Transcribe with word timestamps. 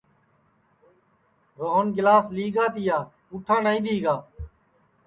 روہن 1.59 1.87
گِلاس 1.95 2.25
لِگا 2.35 2.65
تیا 2.73 2.97
پُوٹھا 3.27 3.57
نائی 3.63 3.79
دؔی 3.83 3.97
گا 4.03 4.15